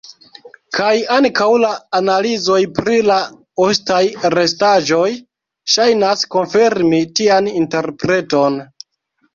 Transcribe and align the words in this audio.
Kaj 0.77 0.93
ankaŭ 1.15 1.49
la 1.63 1.69
analizoj 1.99 2.57
pri 2.79 2.97
la 3.09 3.19
ostaj 3.67 4.01
restaĵoj 4.37 5.07
ŝajnas 5.77 6.27
konfirmi 6.39 7.05
tian 7.21 7.53
interpreton. 7.57 8.61